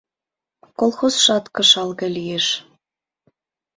[0.79, 2.45] Колхозшат кышал гай лиеш...